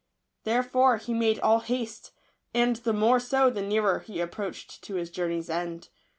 Therefore 0.45 0.97
he 0.97 1.13
made 1.13 1.39
all 1.41 1.59
haste, 1.59 2.09
and 2.55 2.77
the 2.77 2.91
more 2.91 3.19
so 3.19 3.51
the 3.51 3.61
nearer 3.61 3.99
he 3.99 4.19
approached 4.19 4.83
to 4.85 4.95
his 4.95 5.11
journey 5.11 5.37
s 5.37 5.47
end. 5.47 5.89